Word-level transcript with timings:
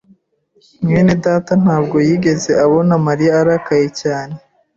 [S] 0.57 0.65
mwene 0.85 1.13
data 1.25 1.51
ntabwo 1.63 1.95
yigeze 2.07 2.51
abona 2.65 2.93
Mariya 3.05 3.33
arakaye 3.41 3.87
cyane. 4.01 4.35